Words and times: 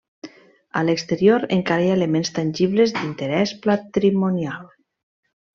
A 0.79 0.81
l'exterior 0.87 1.45
encara 1.57 1.85
hi 1.87 1.91
ha 1.91 1.99
elements 1.99 2.33
tangibles 2.39 2.97
d'interès 2.97 3.55
patrimonial. 3.67 4.69